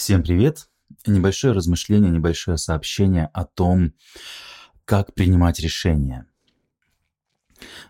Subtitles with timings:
[0.00, 0.70] Всем привет!
[1.06, 3.92] Небольшое размышление, небольшое сообщение о том,
[4.86, 6.24] как принимать решения.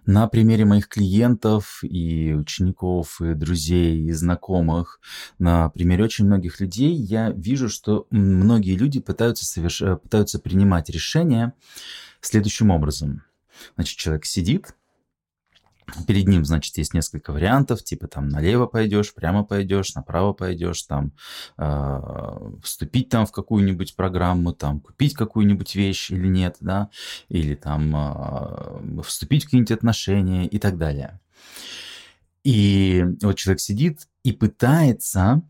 [0.06, 4.98] На примере моих клиентов и учеников, и друзей, и знакомых,
[5.38, 9.78] на примере очень многих людей, я вижу, что многие люди пытаются, соверш...
[10.02, 11.54] пытаются принимать решения
[12.20, 13.22] следующим образом.
[13.76, 14.74] Значит, человек сидит,
[16.06, 21.12] Перед ним, значит, есть несколько вариантов, типа там налево пойдешь, прямо пойдешь, направо пойдешь, там
[21.58, 26.90] э, вступить там в какую-нибудь программу, там купить какую-нибудь вещь или нет, да,
[27.28, 31.20] или там э, вступить в какие-нибудь отношения и так далее.
[32.44, 35.42] И вот человек сидит и пытается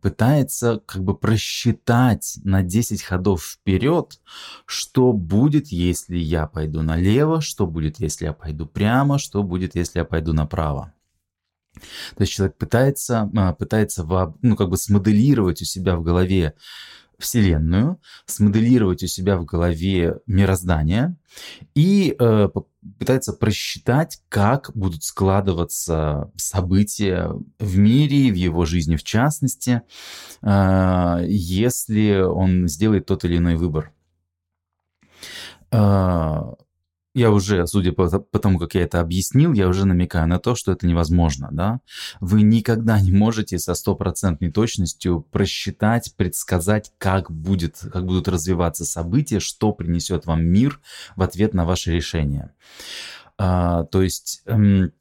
[0.00, 4.20] пытается как бы просчитать на 10 ходов вперед,
[4.66, 9.98] что будет, если я пойду налево, что будет, если я пойду прямо, что будет, если
[9.98, 10.92] я пойду направо.
[11.74, 14.04] То есть человек пытается, а, пытается
[14.42, 16.54] ну, как бы смоделировать у себя в голове
[17.18, 21.16] Вселенную, смоделировать у себя в голове мироздание
[21.74, 22.48] и э,
[22.98, 29.82] пытается просчитать, как будут складываться события в мире, в его жизни в частности,
[30.42, 33.92] э, если он сделает тот или иной выбор.
[35.70, 36.54] Э,
[37.14, 40.56] я уже, судя по, по тому, как я это объяснил, я уже намекаю на то,
[40.56, 41.80] что это невозможно, да.
[42.20, 49.38] Вы никогда не можете со стопроцентной точностью просчитать, предсказать, как, будет, как будут развиваться события,
[49.38, 50.80] что принесет вам мир
[51.14, 52.52] в ответ на ваше решение.
[53.38, 54.42] А, то есть...
[54.46, 54.92] Эм,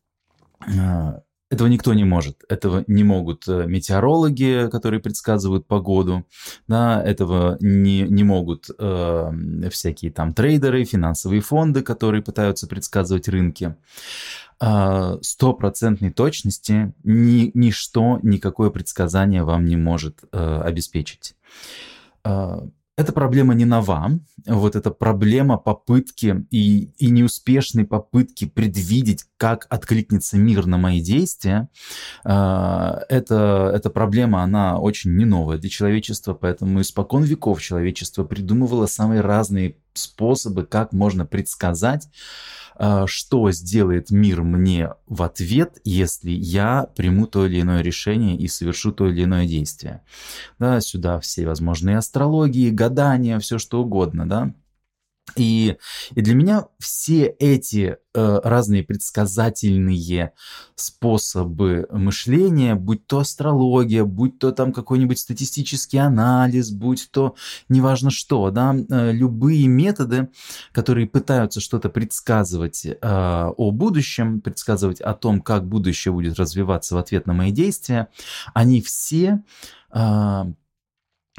[0.80, 1.22] а,
[1.53, 2.43] этого никто не может.
[2.49, 6.25] Этого не могут э, метеорологи, которые предсказывают погоду.
[6.67, 13.75] Да, этого не, не могут э, всякие там трейдеры, финансовые фонды, которые пытаются предсказывать рынки.
[14.59, 21.35] А, стопроцентной точности ни, ничто, никакое предсказание вам не может э, обеспечить.
[22.95, 24.19] Эта проблема не нова.
[24.45, 31.69] Вот эта проблема попытки и, и неуспешной попытки предвидеть, как откликнется мир на мои действия,
[32.23, 38.85] э, это, эта проблема, она очень не новая для человечества, поэтому испокон веков человечество придумывало
[38.85, 42.09] самые разные способы, как можно предсказать,
[43.06, 48.91] что сделает мир мне в ответ, если я приму то или иное решение и совершу
[48.91, 50.01] то или иное действие.
[50.59, 54.53] Да, сюда все возможные астрологии, гадания, все что угодно, да.
[55.35, 55.77] И,
[56.16, 60.33] и для меня все эти э, разные предсказательные
[60.75, 67.35] способы мышления, будь то астрология, будь то там какой-нибудь статистический анализ, будь то
[67.69, 70.29] неважно что, да, э, любые методы,
[70.72, 76.97] которые пытаются что-то предсказывать э, о будущем, предсказывать о том, как будущее будет развиваться в
[76.97, 78.07] ответ на мои действия,
[78.53, 79.43] они все
[79.91, 80.43] э,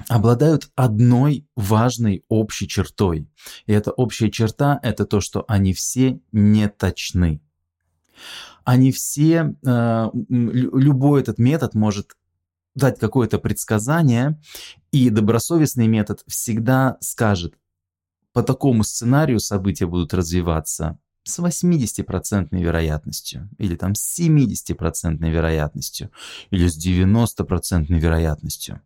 [0.08, 3.28] обладают одной важной общей чертой.
[3.66, 7.40] И эта общая черта– это то, что они все не точны.
[8.64, 12.16] Они все, э, любой этот метод может
[12.74, 14.40] дать какое-то предсказание,
[14.90, 17.54] и добросовестный метод всегда скажет,
[18.32, 26.10] по такому сценарию события будут развиваться с 80% вероятностью, или там с 70% вероятностью,
[26.50, 28.80] или с 90% вероятностью.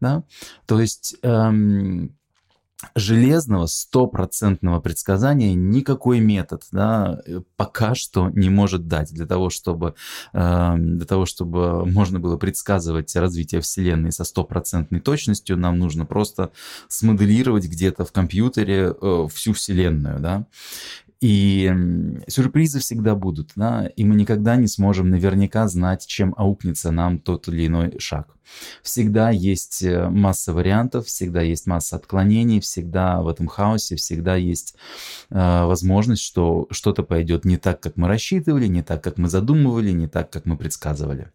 [0.00, 0.22] Да?
[0.66, 2.14] То есть эм,
[2.94, 7.20] железного стопроцентного предсказания никакой метод да,
[7.56, 9.94] пока что не может дать для того, чтобы,
[10.32, 16.50] э, для того, чтобы можно было предсказывать развитие Вселенной со стопроцентной точностью, нам нужно просто
[16.88, 20.20] смоделировать где-то в компьютере э, всю Вселенную.
[20.20, 20.46] Да?
[21.20, 21.70] И
[22.28, 27.46] сюрпризы всегда будут, да, и мы никогда не сможем наверняка знать, чем аукнется нам тот
[27.48, 28.34] или иной шаг.
[28.82, 34.74] Всегда есть э, масса вариантов, всегда есть масса отклонений, всегда в этом хаосе, всегда есть
[35.28, 39.90] э, возможность, что что-то пойдет не так, как мы рассчитывали, не так, как мы задумывали,
[39.90, 41.30] не так, как мы предсказывали.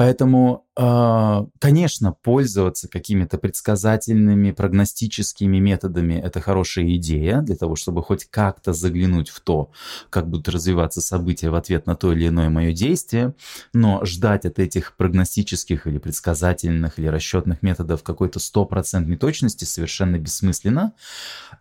[0.00, 8.24] Поэтому, а, конечно, пользоваться какими-то предсказательными, прогностическими методами– это хорошая идея для того, чтобы хоть
[8.24, 9.72] как-то заглянуть в то,
[10.08, 13.34] как будут развиваться события в ответ на то или иное мое действие,
[13.74, 20.94] но ждать от этих прогностических или предсказательных или расчетных методов какой-то стопроцентной точности совершенно бессмысленно.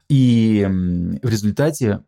[0.07, 0.65] И
[1.21, 2.06] в результате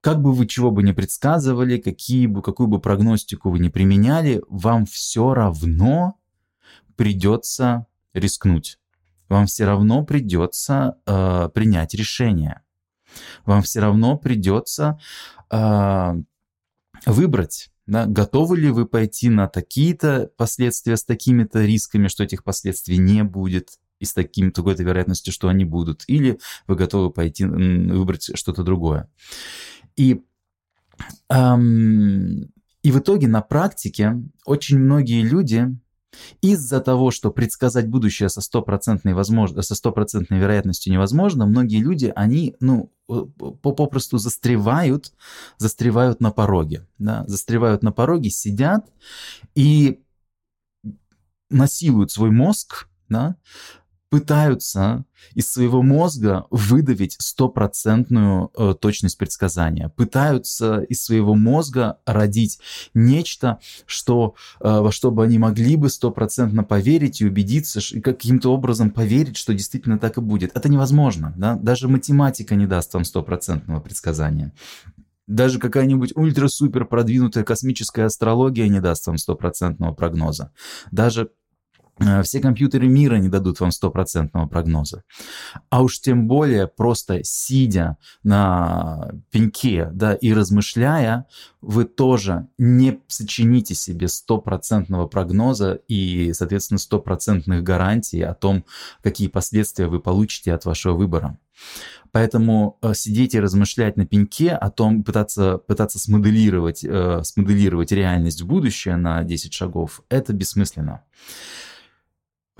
[0.00, 4.42] как бы вы чего бы не предсказывали, какие бы, какую бы прогностику вы не применяли,
[4.48, 6.16] вам все равно
[6.96, 8.78] придется рискнуть.
[9.28, 12.62] Вам все равно придется э, принять решение.
[13.44, 14.98] Вам все равно придется
[15.50, 16.14] э,
[17.06, 18.06] выбрать Да?
[18.06, 23.78] Готовы ли вы пойти на такие-то последствия с такими-то рисками, что этих последствий не будет?
[24.00, 29.08] И с таким, такой-то вероятностью, что они будут, или вы готовы пойти выбрать что-то другое.
[29.96, 30.22] И,
[31.28, 32.50] эм,
[32.82, 35.68] и в итоге на практике очень многие люди
[36.40, 42.56] из-за того, что предсказать будущее со стопроцентной, возможно, со стопроцентной вероятностью невозможно, многие люди, они,
[42.60, 42.92] ну,
[43.62, 45.12] попросту застревают,
[45.58, 48.90] застревают на пороге, да, застревают на пороге, сидят
[49.54, 50.00] и
[51.48, 53.36] насилуют свой мозг, да,
[54.10, 55.04] пытаются
[55.34, 62.58] из своего мозга выдавить стопроцентную э, точность предсказания, пытаются из своего мозга родить
[62.92, 68.52] нечто, что, э, во что бы они могли бы стопроцентно поверить и убедиться, и каким-то
[68.52, 70.56] образом поверить, что действительно так и будет.
[70.56, 71.32] Это невозможно.
[71.36, 71.54] Да?
[71.54, 74.52] Даже математика не даст вам стопроцентного предсказания.
[75.28, 80.50] Даже какая-нибудь ультра-супер продвинутая космическая астрология не даст вам стопроцентного прогноза.
[80.90, 81.30] Даже
[82.22, 85.02] все компьютеры мира не дадут вам стопроцентного прогноза.
[85.68, 91.26] А уж тем более просто сидя на пеньке да, и размышляя,
[91.60, 98.64] вы тоже не сочините себе стопроцентного прогноза и, соответственно, стопроцентных гарантий о том,
[99.02, 101.38] какие последствия вы получите от вашего выбора.
[102.12, 108.40] Поэтому э, сидеть и размышлять на пеньке о том, пытаться, пытаться смоделировать, э, смоделировать реальность
[108.40, 111.02] в будущее на 10 шагов, это бессмысленно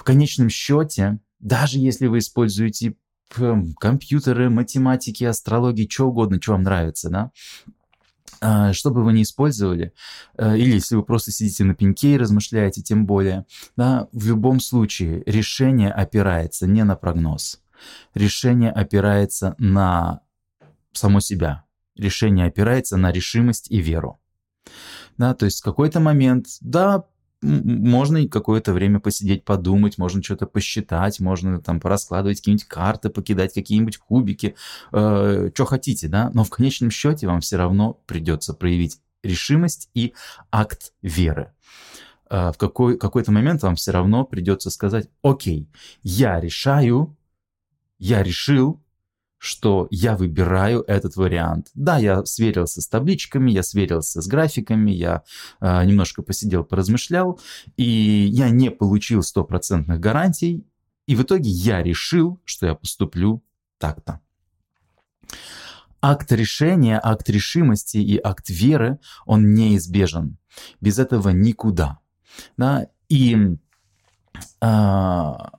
[0.00, 2.94] в конечном счете, даже если вы используете
[3.36, 7.30] эм, компьютеры, математики, астрологии, что угодно, что вам нравится, да,
[8.40, 9.92] а, что бы вы ни использовали,
[10.38, 13.44] э, или если вы просто сидите на пеньке и размышляете, тем более,
[13.76, 17.60] да, в любом случае решение опирается не на прогноз.
[18.14, 20.22] Решение опирается на
[20.92, 21.64] само себя.
[21.94, 24.18] Решение опирается на решимость и веру.
[25.18, 27.04] Да, то есть в какой-то момент, да,
[27.42, 33.98] можно какое-то время посидеть, подумать, можно что-то посчитать, можно там пораскладывать какие-нибудь карты, покидать какие-нибудь
[33.98, 34.54] кубики,
[34.92, 40.12] э, что хотите, да, но в конечном счете вам все равно придется проявить решимость и
[40.50, 41.52] акт веры.
[42.28, 45.68] Э, в какой, какой-то момент вам все равно придется сказать, окей,
[46.02, 47.16] я решаю,
[47.98, 48.80] я решил,
[49.40, 51.70] что я выбираю этот вариант.
[51.72, 55.22] Да, я сверился с табличками, я сверился с графиками, я
[55.62, 57.40] э, немножко посидел, поразмышлял,
[57.78, 57.82] и
[58.30, 60.66] я не получил стопроцентных гарантий,
[61.06, 63.42] и в итоге я решил, что я поступлю
[63.78, 64.20] так-то.
[66.02, 70.36] Акт решения, акт решимости и акт веры, он неизбежен.
[70.82, 71.98] Без этого никуда.
[72.58, 72.88] Да?
[73.08, 73.56] И
[74.60, 75.52] а,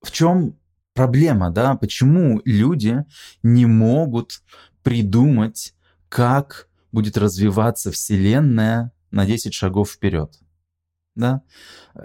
[0.00, 0.56] в чем
[0.96, 3.04] проблема, да, почему люди
[3.44, 4.42] не могут
[4.82, 5.74] придумать,
[6.08, 10.40] как будет развиваться Вселенная на 10 шагов вперед
[11.16, 11.40] да.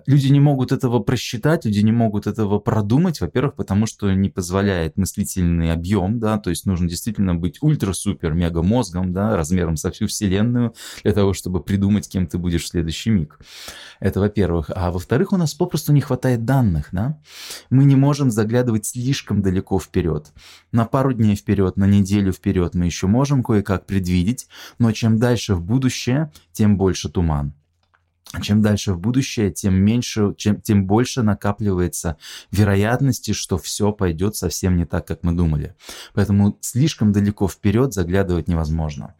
[0.08, 4.98] Люди не могут этого просчитать, люди не могут этого продумать, во-первых, потому что не позволяет
[4.98, 10.74] мыслительный объем, да, то есть нужно действительно быть ультра-супер-мега мозгом, да, размером со всю Вселенную
[11.04, 13.38] для того, чтобы придумать, кем ты будешь в следующий миг.
[14.00, 14.72] Это во-первых.
[14.74, 17.19] А во-вторых, у нас попросту не хватает данных, да.
[17.69, 20.31] Мы не можем заглядывать слишком далеко вперед.
[20.72, 24.48] На пару дней вперед, на неделю вперед мы еще можем кое-как предвидеть,
[24.80, 27.53] но чем дальше в будущее, тем больше туман
[28.42, 32.18] чем дальше в будущее, тем меньше, чем, тем больше накапливается
[32.51, 35.75] вероятности, что все пойдет совсем не так, как мы думали.
[36.13, 39.16] Поэтому слишком далеко вперед заглядывать невозможно.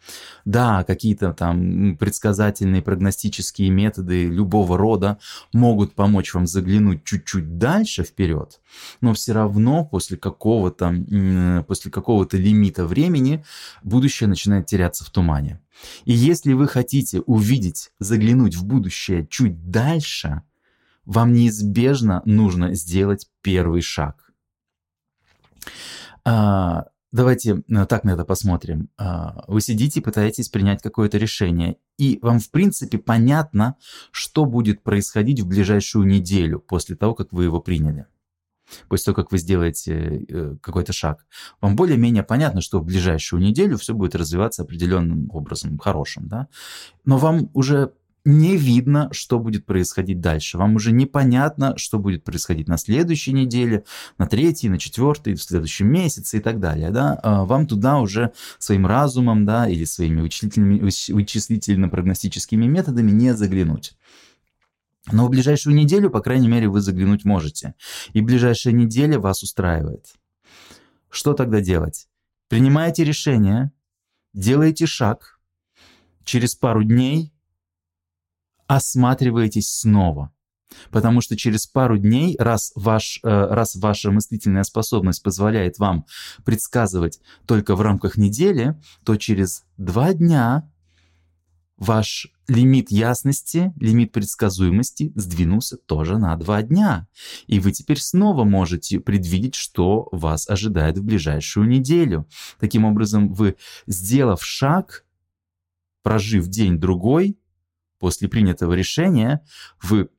[0.46, 5.18] Да, какие-то там предсказательные прогностические методы любого рода
[5.52, 8.62] могут помочь вам заглянуть чуть-чуть дальше вперед,
[9.02, 10.96] но все равно после какого-то
[11.68, 13.44] после какого-то лимита времени
[13.84, 15.60] будущее начинает теряться в тумане.
[16.06, 20.44] И если вы хотите увидеть, заглянуть в будущее чуть дальше,
[21.06, 24.32] вам неизбежно нужно сделать первый шаг.
[26.24, 28.90] А, давайте э, так на это посмотрим.
[28.98, 33.76] А, вы сидите, пытаетесь принять какое-то решение, и вам в принципе понятно,
[34.12, 38.06] что будет происходить в ближайшую неделю после того, как вы его приняли
[38.88, 41.26] после того, как вы сделаете э, какой-то шаг,
[41.62, 46.48] вам более-менее понятно, что в ближайшую неделю все будет развиваться определенным образом, хорошим, да?
[47.06, 47.92] Но вам уже
[48.24, 50.58] не видно, что будет происходить дальше.
[50.58, 53.84] Вам уже непонятно, что будет происходить на следующей неделе,
[54.18, 56.92] на третьей, на четвертой, в следующем месяце и так далее.
[56.92, 57.20] Да?
[57.24, 63.96] А вам туда уже своим разумом да, или своими вычислительно-прогностическими методами не заглянуть.
[65.08, 67.76] Но в ближайшую неделю, по крайней мере, вы заглянуть можете.
[68.14, 70.14] И ближайшая неделя вас устраивает.
[71.10, 72.08] Что тогда делать?
[72.48, 73.72] Принимаете решение,
[74.34, 75.40] делаете шаг,
[76.24, 77.34] через пару дней
[78.68, 80.32] осматриваетесь снова.
[80.90, 86.06] Потому что через пару дней, раз, ваш, э, раз ваша мыслительная способность позволяет вам
[86.46, 90.72] предсказывать только в рамках недели, то через два дня
[91.78, 97.08] ваш лимит ясности, лимит предсказуемости сдвинулся тоже на два дня.
[97.48, 102.28] И вы теперь снова можете предвидеть, что вас ожидает в ближайшую неделю.
[102.60, 103.56] Таким образом, вы,
[103.88, 105.06] сделав шаг,
[106.04, 107.38] прожив день-другой,
[108.00, 109.46] после принятого решения,
[109.82, 110.10] вы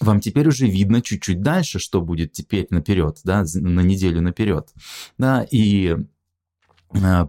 [0.00, 4.68] вам теперь уже видно чуть-чуть дальше, что будет теперь наперед, да, на неделю наперед.
[5.16, 5.96] Да, и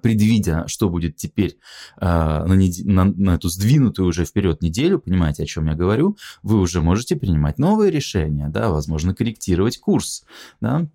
[0.02, 1.58] предвидя, что будет теперь
[1.98, 6.60] а, на, на, на эту сдвинутую уже вперед неделю, понимаете, о чем я говорю, вы
[6.60, 10.24] уже можете принимать новые решения, да, возможно, корректировать курс,
[10.62, 10.88] да,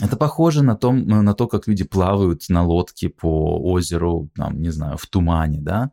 [0.00, 4.70] это похоже на, том, на то, как люди плавают на лодке по озеру, там, не
[4.70, 5.92] знаю, в тумане, да.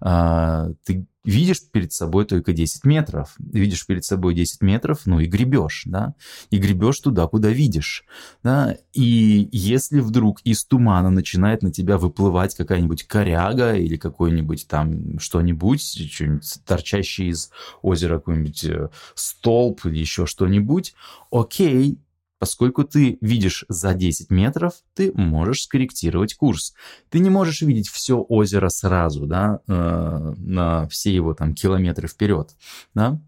[0.00, 3.34] А, ты видишь перед собой только 10 метров.
[3.38, 6.14] Видишь перед собой 10 метров, ну и гребешь, да.
[6.50, 8.04] И гребешь туда, куда видишь,
[8.42, 8.76] да.
[8.92, 15.82] И если вдруг из тумана начинает на тебя выплывать какая-нибудь коряга или какой-нибудь там что-нибудь,
[15.82, 17.50] что-нибудь торчащий из
[17.82, 20.94] озера какой-нибудь э, столб или еще что-нибудь,
[21.30, 21.98] окей,
[22.40, 26.72] Поскольку ты видишь за 10 метров, ты можешь скорректировать курс.
[27.10, 32.56] Ты не можешь видеть все озеро сразу, да, э, на все его там километры вперед,
[32.94, 33.20] да.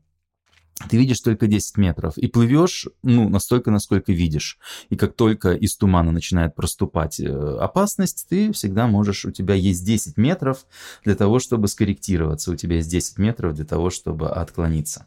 [0.89, 4.59] Ты видишь только 10 метров и плывешь, ну, настолько, насколько видишь.
[4.89, 9.85] И как только из тумана начинает проступать э, опасность, ты всегда можешь, у тебя есть
[9.85, 10.65] 10 метров
[11.05, 15.07] для того, чтобы скорректироваться, у тебя есть 10 метров для того, чтобы отклониться.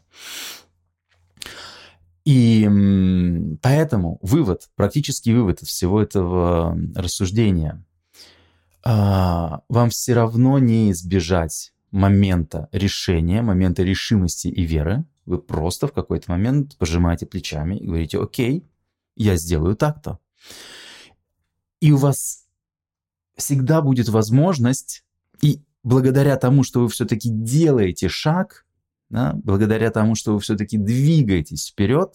[2.26, 2.68] И
[3.62, 7.84] поэтому вывод, практический вывод из всего этого рассуждения,
[8.84, 15.04] а, вам все равно не избежать момента решения, момента решимости и веры.
[15.24, 18.68] Вы просто в какой-то момент пожимаете плечами и говорите, окей,
[19.14, 20.18] я сделаю так-то.
[21.80, 22.46] И у вас
[23.36, 25.04] всегда будет возможность,
[25.42, 28.65] и благодаря тому, что вы все-таки делаете шаг,
[29.08, 32.14] да, благодаря тому, что вы все-таки двигаетесь вперед,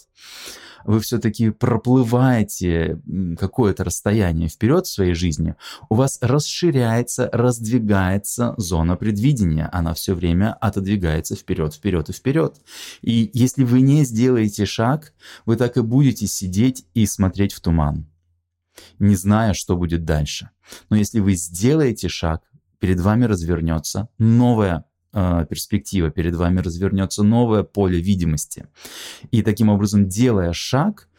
[0.84, 3.00] вы все-таки проплываете
[3.40, 5.56] какое-то расстояние вперед в своей жизни,
[5.90, 9.70] у вас расширяется, раздвигается зона предвидения.
[9.72, 12.58] Она все время отодвигается вперед, вперед и вперед.
[13.02, 15.14] И если вы не сделаете шаг,
[15.46, 18.08] вы так и будете сидеть и смотреть в туман,
[19.00, 20.50] не зная, что будет дальше.
[20.90, 22.42] Но если вы сделаете шаг,
[22.80, 28.68] перед вами развернется новая а, перспектива, перед вами развернется новое поле видимости.
[29.32, 31.10] И таким образом, делая шаг,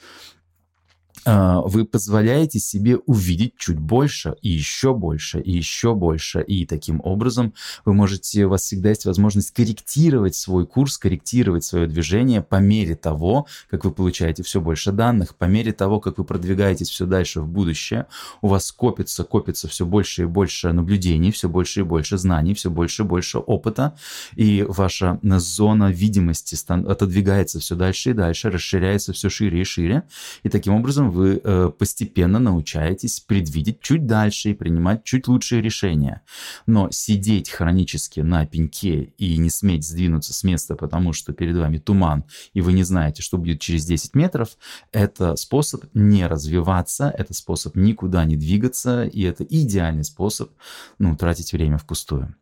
[1.25, 6.43] вы позволяете себе увидеть чуть больше, и еще больше, и еще больше.
[6.43, 11.87] И таким образом вы можете, у вас всегда есть возможность корректировать свой курс, корректировать свое
[11.87, 16.25] движение по мере того, как вы получаете все больше данных, по мере того, как вы
[16.25, 18.07] продвигаетесь все дальше в будущее,
[18.41, 22.71] у вас копится, копится все больше и больше наблюдений, все больше и больше знаний, все
[22.71, 23.95] больше и больше опыта,
[24.35, 30.03] и ваша зона видимости отодвигается все дальше и дальше, расширяется все шире и шире,
[30.43, 36.23] и таким образом вы э, постепенно научаетесь предвидеть чуть дальше и принимать чуть лучшие решения.
[36.67, 41.79] Но сидеть хронически на пеньке и не сметь сдвинуться с места, потому что перед вами
[41.79, 44.57] туман, и вы не знаете, что будет через 10 метров,
[44.91, 50.51] это способ не развиваться, это способ никуда не двигаться, и это идеальный способ
[50.99, 52.35] ну, тратить время впустую.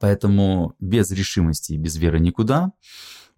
[0.00, 2.72] Поэтому без решимости и без веры никуда.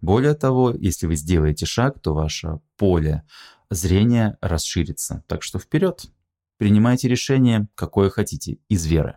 [0.00, 3.22] Более того, если вы сделаете шаг, то ваше поле
[3.70, 5.24] зрение расширится.
[5.26, 6.10] Так что вперед!
[6.58, 9.16] Принимайте решение, какое хотите, из веры.